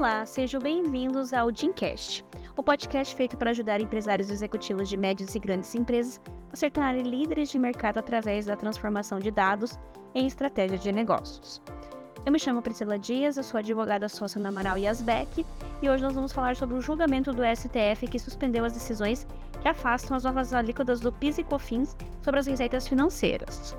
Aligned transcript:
Olá, 0.00 0.24
sejam 0.24 0.58
bem-vindos 0.62 1.34
ao 1.34 1.52
Dincast, 1.52 2.24
o 2.56 2.62
podcast 2.62 3.14
feito 3.14 3.36
para 3.36 3.50
ajudar 3.50 3.82
empresários 3.82 4.30
executivos 4.30 4.88
de 4.88 4.96
médias 4.96 5.34
e 5.34 5.38
grandes 5.38 5.74
empresas 5.74 6.18
a 6.50 6.56
se 6.56 6.70
tornarem 6.70 7.02
líderes 7.02 7.50
de 7.50 7.58
mercado 7.58 7.98
através 7.98 8.46
da 8.46 8.56
transformação 8.56 9.18
de 9.18 9.30
dados 9.30 9.78
em 10.14 10.26
estratégia 10.26 10.78
de 10.78 10.90
negócios. 10.90 11.60
Eu 12.24 12.32
me 12.32 12.38
chamo 12.38 12.62
Priscila 12.62 12.98
Dias, 12.98 13.36
eu 13.36 13.42
sou 13.42 13.58
advogada 13.58 14.08
sócia 14.08 14.40
na 14.40 14.48
Amaral 14.48 14.78
Yasbeck 14.78 15.44
e 15.82 15.90
hoje 15.90 16.02
nós 16.02 16.14
vamos 16.14 16.32
falar 16.32 16.56
sobre 16.56 16.78
o 16.78 16.80
julgamento 16.80 17.30
do 17.30 17.42
STF 17.44 18.08
que 18.08 18.18
suspendeu 18.18 18.64
as 18.64 18.72
decisões 18.72 19.26
que 19.60 19.68
afastam 19.68 20.16
as 20.16 20.24
novas 20.24 20.54
alíquotas 20.54 21.00
do 21.00 21.12
PIS 21.12 21.36
e 21.36 21.44
COFINS 21.44 21.94
sobre 22.22 22.40
as 22.40 22.46
receitas 22.46 22.88
financeiras. 22.88 23.76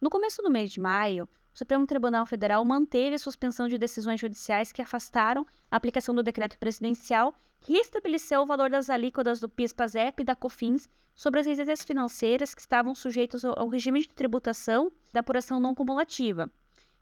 No 0.00 0.10
começo 0.10 0.42
do 0.42 0.50
mês 0.50 0.72
de 0.72 0.80
maio, 0.80 1.28
o 1.54 1.58
Supremo 1.58 1.86
Tribunal 1.86 2.26
Federal 2.26 2.64
manteve 2.64 3.14
a 3.14 3.18
suspensão 3.18 3.68
de 3.68 3.78
decisões 3.78 4.20
judiciais 4.20 4.72
que 4.72 4.82
afastaram 4.82 5.46
a 5.70 5.76
aplicação 5.76 6.12
do 6.12 6.22
decreto 6.22 6.58
presidencial 6.58 7.32
que 7.60 7.74
estabeleceu 7.74 8.42
o 8.42 8.46
valor 8.46 8.68
das 8.68 8.90
alíquotas 8.90 9.38
do 9.38 9.48
PIS-PASEP 9.48 10.20
e 10.20 10.24
da 10.24 10.34
COFINS 10.34 10.88
sobre 11.14 11.38
as 11.38 11.46
receitas 11.46 11.84
financeiras 11.84 12.56
que 12.56 12.60
estavam 12.60 12.92
sujeitas 12.92 13.44
ao 13.44 13.68
regime 13.68 14.00
de 14.00 14.08
tributação 14.08 14.90
da 15.12 15.20
apuração 15.20 15.60
não 15.60 15.76
cumulativa. 15.76 16.50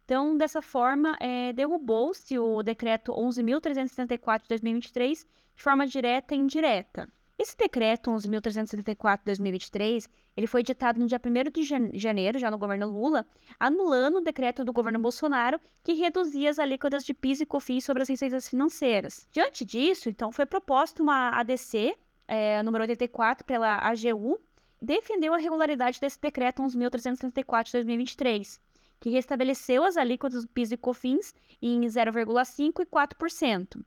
Então, 0.05 0.37
dessa 0.37 0.60
forma, 0.60 1.16
é, 1.19 1.55
derrubou-se 1.55 2.38
o 2.38 2.62
decreto 2.62 3.12
11.374 3.12 4.43
de 4.43 4.48
2023 4.48 5.27
de 5.57 5.62
forma 5.62 5.87
direta 5.87 6.34
e 6.34 6.38
indireta. 6.38 7.09
Esse 7.42 7.56
decreto 7.56 8.09
11.374 8.09 9.19
de 9.19 9.24
2023, 9.24 10.09
ele 10.37 10.46
foi 10.46 10.60
editado 10.60 11.01
no 11.01 11.09
dia 11.09 11.20
1 11.20 11.51
de 11.51 11.98
janeiro, 11.98 12.38
já 12.38 12.48
no 12.48 12.56
governo 12.56 12.87
Lula, 12.87 13.27
anulando 13.59 14.18
o 14.18 14.20
decreto 14.20 14.65
do 14.65 14.73
governo 14.73 15.01
Bolsonaro 15.01 15.60
que 15.82 15.92
reduzia 15.95 16.51
as 16.51 16.60
alíquotas 16.60 17.05
de 17.05 17.12
PIS 17.12 17.41
e 17.41 17.46
COFINS 17.46 17.84
sobre 17.84 18.05
as 18.05 18.09
receitas 18.09 18.48
financeiras. 18.48 19.26
Diante 19.32 19.65
disso, 19.65 20.09
então, 20.09 20.30
foi 20.30 20.46
proposta 20.46 21.02
uma 21.02 21.30
ADC, 21.30 21.96
é, 22.29 22.62
número 22.62 22.84
84, 22.84 23.45
pela 23.45 23.77
AGU, 23.79 24.38
defendeu 24.80 25.34
a 25.34 25.38
regularidade 25.38 25.99
desse 25.99 26.21
decreto 26.21 26.62
11.334 26.62 27.65
de 27.65 27.73
2023, 27.73 28.60
que 29.01 29.10
restabeleceu 29.10 29.82
as 29.82 29.96
alíquotas 29.96 30.45
do 30.45 30.49
PIS 30.49 30.71
e 30.71 30.77
COFINS 30.77 31.34
em 31.60 31.80
0,5% 31.80 32.82
e 32.82 32.87
4%. 32.87 33.84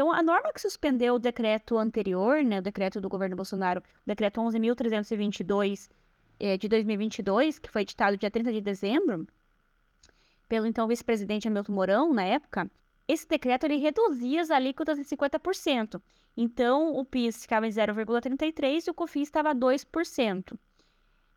Então, 0.00 0.10
a 0.10 0.22
norma 0.22 0.50
que 0.50 0.62
suspendeu 0.62 1.16
o 1.16 1.18
decreto 1.18 1.76
anterior, 1.76 2.42
né, 2.42 2.60
o 2.60 2.62
decreto 2.62 3.02
do 3.02 3.08
governo 3.10 3.36
Bolsonaro, 3.36 3.82
o 3.82 4.06
decreto 4.06 4.40
11.322 4.40 5.90
é, 6.38 6.56
de 6.56 6.68
2022, 6.68 7.58
que 7.58 7.70
foi 7.70 7.82
editado 7.82 8.16
dia 8.16 8.30
30 8.30 8.50
de 8.50 8.62
dezembro, 8.62 9.28
pelo 10.48 10.64
então 10.64 10.88
vice-presidente 10.88 11.46
Hamilton 11.48 11.72
Mourão, 11.74 12.14
na 12.14 12.24
época, 12.24 12.70
esse 13.06 13.28
decreto 13.28 13.64
ele 13.64 13.76
reduzia 13.76 14.40
as 14.40 14.50
alíquotas 14.50 14.98
em 14.98 15.02
50%. 15.02 16.00
Então, 16.34 16.96
o 16.96 17.04
PIS 17.04 17.42
ficava 17.42 17.66
em 17.66 17.70
0,33% 17.70 18.86
e 18.86 18.90
o 18.90 18.94
COFINS 18.94 19.28
estava 19.28 19.50
a 19.50 19.54
2%. 19.54 20.58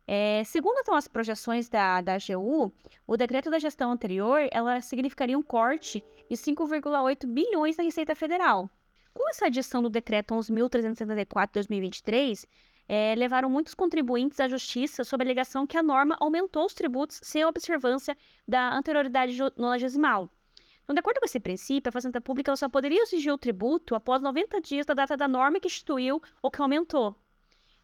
É, 0.06 0.44
segundo 0.44 0.78
então, 0.80 0.94
as 0.94 1.08
projeções 1.08 1.68
da, 1.68 2.00
da 2.00 2.14
AGU, 2.14 2.72
o 3.06 3.16
decreto 3.16 3.50
da 3.50 3.58
gestão 3.58 3.90
anterior 3.90 4.46
ela 4.50 4.80
significaria 4.80 5.38
um 5.38 5.42
corte 5.42 6.04
de 6.28 6.36
5,8 6.36 7.26
bilhões 7.26 7.76
na 7.76 7.84
Receita 7.84 8.14
Federal. 8.14 8.68
Com 9.14 9.28
essa 9.30 9.46
adição 9.46 9.82
do 9.82 9.88
decreto 9.88 10.34
11.374 10.34 11.46
de 11.46 11.52
2023, 11.54 12.46
é, 12.86 13.14
levaram 13.14 13.48
muitos 13.48 13.72
contribuintes 13.72 14.40
à 14.40 14.48
justiça 14.48 15.04
sob 15.04 15.22
a 15.22 15.26
alegação 15.26 15.66
que 15.66 15.78
a 15.78 15.82
norma 15.82 16.16
aumentou 16.20 16.66
os 16.66 16.74
tributos 16.74 17.20
sem 17.22 17.44
observância 17.44 18.16
da 18.46 18.74
anterioridade 18.74 19.38
nonagesimal. 19.56 20.28
Então, 20.82 20.92
de 20.92 21.00
acordo 21.00 21.18
com 21.18 21.24
esse 21.24 21.40
princípio, 21.40 21.88
a 21.88 21.92
Fazenda 21.92 22.20
Pública 22.20 22.54
só 22.56 22.68
poderia 22.68 23.02
exigir 23.02 23.32
o 23.32 23.38
tributo 23.38 23.94
após 23.94 24.20
90 24.20 24.60
dias 24.60 24.84
da 24.84 24.92
data 24.92 25.16
da 25.16 25.26
norma 25.26 25.58
que 25.58 25.66
instituiu 25.66 26.20
ou 26.42 26.50
que 26.50 26.60
aumentou. 26.60 27.16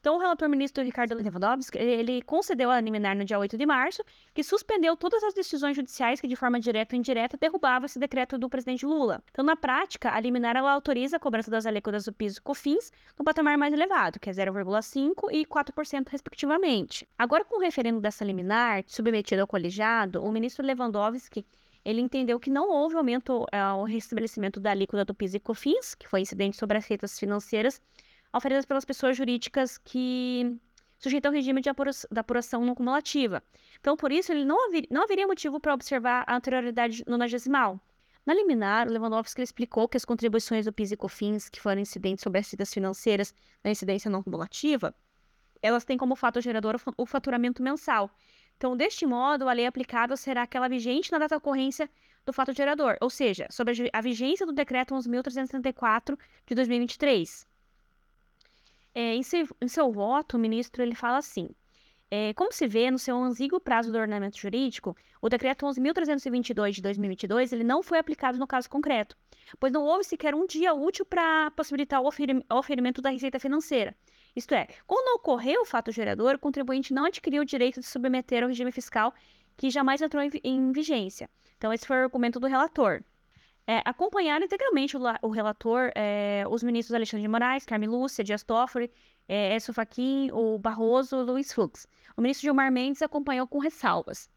Então, 0.00 0.16
o 0.16 0.18
relator 0.18 0.48
ministro 0.48 0.82
Ricardo 0.82 1.14
Lewandowski, 1.14 1.76
ele 1.76 2.22
concedeu 2.22 2.70
a 2.70 2.80
liminar 2.80 3.14
no 3.14 3.22
dia 3.22 3.38
8 3.38 3.58
de 3.58 3.66
março, 3.66 4.02
que 4.32 4.42
suspendeu 4.42 4.96
todas 4.96 5.22
as 5.22 5.34
decisões 5.34 5.76
judiciais 5.76 6.22
que, 6.22 6.26
de 6.26 6.34
forma 6.34 6.58
direta 6.58 6.96
ou 6.96 6.98
indireta, 6.98 7.36
derrubavam 7.36 7.84
esse 7.84 7.98
decreto 7.98 8.38
do 8.38 8.48
presidente 8.48 8.86
Lula. 8.86 9.22
Então, 9.30 9.44
na 9.44 9.56
prática, 9.56 10.10
a 10.10 10.18
liminar 10.18 10.56
ela 10.56 10.72
autoriza 10.72 11.18
a 11.18 11.20
cobrança 11.20 11.50
das 11.50 11.66
alíquotas 11.66 12.06
do 12.06 12.14
piso 12.14 12.38
e 12.38 12.40
COFINS 12.40 12.90
no 13.18 13.26
patamar 13.26 13.58
mais 13.58 13.74
elevado, 13.74 14.18
que 14.18 14.30
é 14.30 14.32
0,5% 14.32 15.30
e 15.32 15.44
4%, 15.44 16.08
respectivamente. 16.08 17.06
Agora, 17.18 17.44
com 17.44 17.58
o 17.58 17.60
referendo 17.60 18.00
dessa 18.00 18.24
liminar, 18.24 18.82
submetido 18.86 19.42
ao 19.42 19.46
colegiado, 19.46 20.24
o 20.24 20.32
ministro 20.32 20.64
Lewandowski 20.64 21.44
ele 21.84 22.00
entendeu 22.00 22.40
que 22.40 22.48
não 22.48 22.70
houve 22.70 22.96
aumento 22.96 23.46
ao 23.52 23.86
eh, 23.86 23.90
restabelecimento 23.90 24.60
da 24.60 24.70
alíquota 24.70 25.04
do 25.04 25.14
PIS 25.14 25.34
e 25.34 25.40
COFINS, 25.40 25.94
que 25.94 26.08
foi 26.08 26.20
incidente 26.20 26.56
sobre 26.56 26.76
as 26.78 26.84
receitas 26.84 27.18
financeiras, 27.18 27.80
oferecidas 28.32 28.66
pelas 28.66 28.84
pessoas 28.84 29.16
jurídicas 29.16 29.78
que 29.78 30.58
sujeitam 30.98 31.30
ao 31.30 31.34
regime 31.34 31.60
de 31.60 31.70
apuração, 31.70 32.64
não 32.64 32.74
cumulativa. 32.74 33.42
Então, 33.80 33.96
por 33.96 34.12
isso, 34.12 34.32
ele 34.32 34.44
não, 34.44 34.66
havia, 34.66 34.82
não 34.90 35.02
haveria 35.02 35.26
motivo 35.26 35.58
para 35.58 35.74
observar 35.74 36.24
a 36.26 36.36
anterioridade 36.36 37.02
nonagesimal. 37.06 37.80
Na 38.24 38.34
liminar, 38.34 38.86
o 38.86 38.92
Lewandowski 38.92 39.40
explicou 39.40 39.88
que 39.88 39.96
as 39.96 40.04
contribuições 40.04 40.66
do 40.66 40.72
PIS 40.72 40.92
e 40.92 40.96
COFINS, 40.96 41.48
que 41.48 41.60
foram 41.60 41.80
incidentes 41.80 42.22
sobre 42.22 42.38
as 42.38 42.46
receitas 42.46 42.72
financeiras 42.72 43.34
na 43.64 43.70
incidência 43.70 44.10
não 44.10 44.22
cumulativa, 44.22 44.94
elas 45.62 45.84
têm 45.84 45.96
como 45.96 46.14
fato 46.14 46.40
gerador 46.40 46.76
o 46.96 47.06
faturamento 47.06 47.62
mensal. 47.62 48.10
Então, 48.56 48.76
deste 48.76 49.06
modo, 49.06 49.48
a 49.48 49.52
lei 49.54 49.66
aplicável 49.66 50.16
será 50.18 50.42
aquela 50.42 50.68
vigente 50.68 51.10
na 51.10 51.18
data 51.18 51.36
ocorrência 51.36 51.88
do 52.26 52.32
fato 52.32 52.52
gerador, 52.52 52.98
ou 53.00 53.08
seja, 53.08 53.46
sobre 53.50 53.90
a 53.90 54.00
vigência 54.02 54.44
do 54.44 54.52
decreto 54.52 54.94
11.334 54.94 56.18
de 56.46 56.54
2023. 56.54 57.49
É, 58.94 59.14
em, 59.14 59.22
seu, 59.22 59.46
em, 59.60 59.68
seu, 59.68 59.90
voto, 59.92 60.36
o 60.36 60.40
ministro 60.40 60.82
ele 60.82 60.94
fala 60.94 61.18
assim: 61.18 61.48
é, 62.10 62.34
como 62.34 62.52
se 62.52 62.66
vê 62.66 62.90
no 62.90 62.98
seu 62.98 63.16
antigo 63.22 63.60
prazo 63.60 63.92
do 63.92 63.98
ordenamento 63.98 64.38
jurídico, 64.38 64.96
o 65.22 65.28
decreto 65.28 65.64
11.322 65.66 66.72
de 66.72 66.82
2022 66.82 67.52
ele 67.52 67.64
não 67.64 67.82
foi 67.82 67.98
aplicado 67.98 68.38
no 68.38 68.46
caso 68.46 68.68
concreto, 68.68 69.16
pois 69.60 69.72
não 69.72 69.84
houve 69.84 70.04
sequer 70.04 70.34
um 70.34 70.46
dia 70.46 70.74
útil 70.74 71.04
para 71.06 71.50
possibilitar 71.52 72.02
o 72.02 72.08
oferimento 72.50 73.00
da 73.00 73.10
receita 73.10 73.38
financeira. 73.38 73.94
Isto 74.34 74.54
é, 74.54 74.66
quando 74.86 75.16
ocorreu 75.16 75.62
o 75.62 75.66
fato 75.66 75.92
gerador, 75.92 76.34
o 76.34 76.38
contribuinte 76.38 76.92
não 76.92 77.04
adquiriu 77.04 77.42
o 77.42 77.46
direito 77.46 77.80
de 77.80 77.86
submeter 77.86 78.42
ao 78.42 78.48
regime 78.48 78.72
fiscal 78.72 79.14
que 79.56 79.70
jamais 79.70 80.00
entrou 80.00 80.22
em, 80.22 80.30
em 80.42 80.72
vigência. 80.72 81.28
Então, 81.58 81.72
esse 81.72 81.86
foi 81.86 81.98
o 81.98 82.04
argumento 82.04 82.40
do 82.40 82.46
relator. 82.46 83.02
É, 83.66 83.82
acompanharam 83.84 84.44
integralmente 84.44 84.96
o, 84.96 85.00
o 85.22 85.28
relator 85.28 85.92
é, 85.94 86.44
os 86.48 86.62
ministros 86.62 86.94
Alexandre 86.94 87.22
de 87.22 87.28
Moraes, 87.28 87.64
Carmen 87.64 87.88
Lúcia, 87.88 88.24
Dias 88.24 88.42
Toffoli, 88.42 88.90
é, 89.28 89.54
Edson 89.54 89.72
Fachin, 89.72 90.30
o 90.32 90.58
Barroso, 90.58 91.22
Luiz 91.22 91.52
Fux. 91.52 91.86
O 92.16 92.22
ministro 92.22 92.42
Gilmar 92.42 92.72
Mendes 92.72 93.02
acompanhou 93.02 93.46
com 93.46 93.58
ressalvas. 93.58 94.28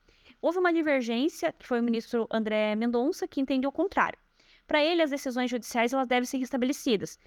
Houve 0.42 0.60
uma 0.60 0.74
divergência, 0.74 1.54
que 1.54 1.66
foi 1.66 1.80
o 1.80 1.84
ministro 1.84 2.28
André 2.30 2.76
Mendonça, 2.76 3.28
que 3.28 3.42
entendeu 3.42 3.70
o 3.70 3.74
contrário. 3.74 4.20
Para 4.66 4.82
ele, 4.82 5.02
as 5.02 5.10
decisões 5.10 5.52
judiciais 5.52 5.92
elas 5.92 6.08
devem 6.08 6.26
ser 6.26 6.38
restabelecidas, 6.38 7.20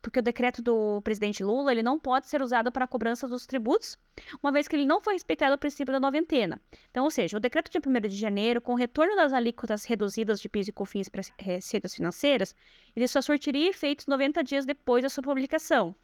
porque 0.00 0.20
o 0.20 0.22
decreto 0.22 0.62
do 0.62 1.02
presidente 1.02 1.42
Lula 1.42 1.72
ele 1.72 1.82
não 1.82 1.98
pode 1.98 2.28
ser 2.28 2.40
usado 2.40 2.70
para 2.70 2.84
a 2.84 2.88
cobrança 2.88 3.26
dos 3.26 3.46
tributos, 3.46 3.98
uma 4.40 4.52
vez 4.52 4.68
que 4.68 4.76
ele 4.76 4.86
não 4.86 5.00
foi 5.00 5.14
respeitado 5.14 5.54
o 5.54 5.58
princípio 5.58 5.92
da 5.92 5.98
noventena. 5.98 6.60
Então, 6.90 7.04
ou 7.04 7.10
seja, 7.10 7.36
o 7.36 7.40
decreto 7.40 7.70
de 7.70 7.78
1 7.78 8.08
de 8.08 8.16
janeiro, 8.16 8.60
com 8.60 8.72
o 8.72 8.76
retorno 8.76 9.16
das 9.16 9.32
alíquotas 9.32 9.84
reduzidas 9.84 10.40
de 10.40 10.48
PIS 10.48 10.68
e 10.68 10.72
COFINS 10.72 11.08
para 11.08 11.22
receitas 11.38 11.94
financeiras, 11.94 12.54
ele 12.94 13.08
só 13.08 13.20
surtiria 13.20 13.70
efeitos 13.70 14.06
90 14.06 14.44
dias 14.44 14.64
depois 14.64 15.02
da 15.02 15.10
sua 15.10 15.22
publicação. 15.22 15.96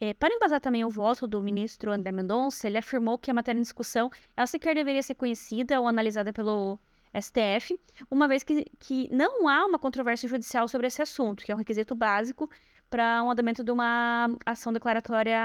É, 0.00 0.12
para 0.12 0.34
embasar 0.34 0.60
também 0.60 0.84
o 0.84 0.90
voto 0.90 1.26
do 1.26 1.42
ministro 1.42 1.90
André 1.92 2.12
Mendonça, 2.12 2.66
ele 2.66 2.78
afirmou 2.78 3.18
que 3.18 3.30
a 3.30 3.34
matéria 3.34 3.58
em 3.58 3.62
discussão 3.62 4.10
ela 4.36 4.46
sequer 4.46 4.74
deveria 4.74 5.02
ser 5.02 5.14
conhecida 5.14 5.80
ou 5.80 5.88
analisada 5.88 6.32
pelo 6.32 6.78
STF, 7.20 7.78
uma 8.10 8.28
vez 8.28 8.42
que, 8.42 8.64
que 8.78 9.08
não 9.12 9.48
há 9.48 9.64
uma 9.64 9.78
controvérsia 9.78 10.28
judicial 10.28 10.68
sobre 10.68 10.86
esse 10.86 11.00
assunto, 11.00 11.44
que 11.44 11.50
é 11.50 11.54
um 11.54 11.58
requisito 11.58 11.94
básico 11.94 12.50
para 12.90 13.22
um 13.22 13.30
andamento 13.30 13.64
de 13.64 13.70
uma 13.70 14.28
ação 14.44 14.72
declaratória 14.72 15.40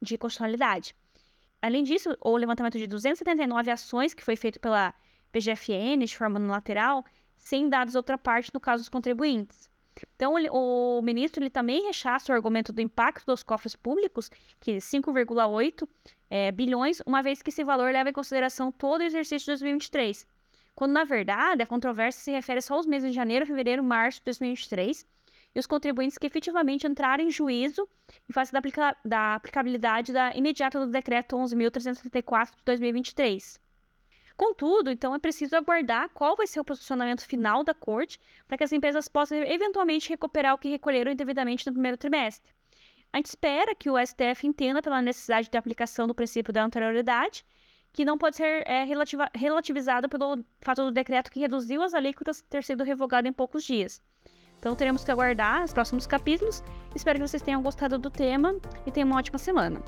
de 0.00 0.18
constitucionalidade. 0.18 0.94
Além 1.60 1.82
disso, 1.82 2.16
o 2.20 2.36
levantamento 2.36 2.78
de 2.78 2.86
279 2.86 3.70
ações 3.70 4.14
que 4.14 4.22
foi 4.22 4.36
feito 4.36 4.60
pela 4.60 4.94
PGFN 5.32 6.04
de 6.04 6.16
forma 6.16 6.38
unilateral, 6.38 7.04
sem 7.36 7.68
dados 7.68 7.94
outra 7.94 8.18
parte 8.18 8.50
no 8.52 8.60
caso 8.60 8.82
dos 8.82 8.88
contribuintes. 8.88 9.68
Então, 10.14 10.34
o, 10.34 10.98
o 10.98 11.02
ministro 11.02 11.42
ele 11.42 11.48
também 11.48 11.86
rechaça 11.86 12.30
o 12.30 12.34
argumento 12.34 12.70
do 12.72 12.82
impacto 12.82 13.24
dos 13.24 13.42
cofres 13.42 13.74
públicos, 13.74 14.30
que 14.60 14.72
é 14.72 14.76
5,8 14.76 15.88
é, 16.28 16.52
bilhões, 16.52 17.00
uma 17.06 17.22
vez 17.22 17.40
que 17.40 17.48
esse 17.48 17.64
valor 17.64 17.90
leva 17.90 18.10
em 18.10 18.12
consideração 18.12 18.70
todo 18.70 19.00
o 19.00 19.04
exercício 19.04 19.46
de 19.46 19.52
2023 19.52 20.26
quando 20.76 20.92
na 20.92 21.04
verdade 21.04 21.62
a 21.62 21.66
controvérsia 21.66 22.22
se 22.22 22.30
refere 22.30 22.60
só 22.60 22.74
aos 22.74 22.86
meses 22.86 23.10
de 23.10 23.16
janeiro, 23.16 23.46
fevereiro, 23.46 23.82
março 23.82 24.20
de 24.20 24.26
2023 24.26 25.06
e 25.54 25.58
os 25.58 25.66
contribuintes 25.66 26.18
que 26.18 26.26
efetivamente 26.26 26.86
entraram 26.86 27.24
em 27.24 27.30
juízo 27.30 27.88
em 28.28 28.32
face 28.32 28.52
da, 28.52 28.58
aplica 28.58 28.94
da 29.02 29.34
aplicabilidade 29.36 30.12
da 30.12 30.36
imediata 30.36 30.78
do 30.78 30.92
decreto 30.92 31.34
11.374 31.34 32.50
de 32.50 32.62
2023. 32.66 33.58
Contudo, 34.36 34.90
então 34.90 35.14
é 35.14 35.18
preciso 35.18 35.56
aguardar 35.56 36.10
qual 36.10 36.36
vai 36.36 36.46
ser 36.46 36.60
o 36.60 36.64
posicionamento 36.64 37.26
final 37.26 37.64
da 37.64 37.72
corte 37.72 38.20
para 38.46 38.58
que 38.58 38.64
as 38.64 38.72
empresas 38.72 39.08
possam 39.08 39.38
eventualmente 39.38 40.10
recuperar 40.10 40.52
o 40.52 40.58
que 40.58 40.68
recolheram 40.68 41.10
indevidamente 41.10 41.66
no 41.66 41.72
primeiro 41.72 41.96
trimestre. 41.96 42.52
A 43.14 43.16
gente 43.16 43.26
espera 43.26 43.74
que 43.74 43.88
o 43.88 43.96
STF 43.98 44.46
entenda 44.46 44.82
pela 44.82 45.00
necessidade 45.00 45.48
de 45.48 45.56
aplicação 45.56 46.06
do 46.06 46.14
princípio 46.14 46.52
da 46.52 46.62
anterioridade, 46.62 47.46
que 47.96 48.04
não 48.04 48.18
pode 48.18 48.36
ser 48.36 48.62
é, 48.68 48.84
relativa, 48.84 49.30
relativizado 49.34 50.06
pelo 50.06 50.44
fato 50.60 50.84
do 50.84 50.92
decreto 50.92 51.30
que 51.30 51.40
reduziu 51.40 51.82
as 51.82 51.94
alíquotas 51.94 52.42
ter 52.42 52.62
sido 52.62 52.84
revogado 52.84 53.26
em 53.26 53.32
poucos 53.32 53.64
dias. 53.64 54.02
Então 54.58 54.76
teremos 54.76 55.02
que 55.02 55.10
aguardar 55.10 55.64
os 55.64 55.72
próximos 55.72 56.06
capítulos. 56.06 56.62
Espero 56.94 57.18
que 57.18 57.26
vocês 57.26 57.42
tenham 57.42 57.62
gostado 57.62 57.98
do 57.98 58.10
tema 58.10 58.54
e 58.86 58.90
tenham 58.90 59.08
uma 59.08 59.18
ótima 59.18 59.38
semana. 59.38 59.80